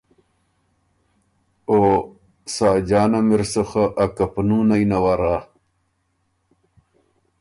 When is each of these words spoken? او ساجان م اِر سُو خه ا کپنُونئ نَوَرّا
او 1.69 1.77
ساجان 2.55 3.13
م 3.27 3.29
اِر 3.35 3.41
سُو 3.51 3.63
خه 3.69 3.83
ا 4.03 4.05
کپنُونئ 4.15 4.83
نَوَرّا 4.89 5.37